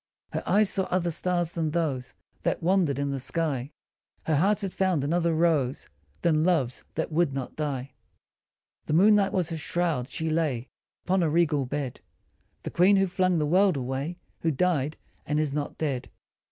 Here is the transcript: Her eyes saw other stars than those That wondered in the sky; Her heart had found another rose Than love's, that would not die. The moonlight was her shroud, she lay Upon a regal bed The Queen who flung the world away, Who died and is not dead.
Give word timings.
Her 0.31 0.41
eyes 0.49 0.67
saw 0.71 0.85
other 0.85 1.11
stars 1.11 1.53
than 1.53 1.69
those 1.69 2.15
That 2.41 2.63
wondered 2.63 2.97
in 2.97 3.11
the 3.11 3.19
sky; 3.19 3.69
Her 4.23 4.35
heart 4.37 4.61
had 4.61 4.73
found 4.73 5.03
another 5.03 5.31
rose 5.35 5.89
Than 6.23 6.43
love's, 6.43 6.83
that 6.95 7.11
would 7.11 7.35
not 7.35 7.55
die. 7.55 7.91
The 8.87 8.93
moonlight 8.93 9.31
was 9.31 9.51
her 9.51 9.57
shroud, 9.57 10.09
she 10.09 10.27
lay 10.27 10.69
Upon 11.05 11.21
a 11.21 11.29
regal 11.29 11.67
bed 11.67 12.01
The 12.63 12.71
Queen 12.71 12.95
who 12.97 13.05
flung 13.05 13.37
the 13.37 13.45
world 13.45 13.77
away, 13.77 14.17
Who 14.39 14.49
died 14.49 14.97
and 15.27 15.39
is 15.39 15.53
not 15.53 15.77
dead. 15.77 16.09